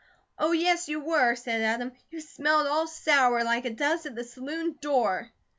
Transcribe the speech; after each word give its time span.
"Oh, 0.39 0.51
yes, 0.51 0.89
you 0.89 0.99
were," 0.99 1.35
said 1.35 1.61
Adam. 1.61 1.91
"You 2.09 2.21
smelled 2.21 2.65
all 2.65 2.87
sour, 2.87 3.43
like 3.43 3.65
it 3.65 3.75
does 3.75 4.07
at 4.07 4.15
the 4.15 4.23
saloon 4.23 4.79
door!" 4.81 5.29